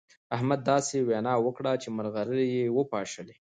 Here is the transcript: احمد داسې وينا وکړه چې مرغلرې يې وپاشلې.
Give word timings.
احمد 0.35 0.59
داسې 0.71 0.95
وينا 1.07 1.33
وکړه 1.45 1.71
چې 1.81 1.87
مرغلرې 1.97 2.45
يې 2.55 2.65
وپاشلې. 2.77 3.35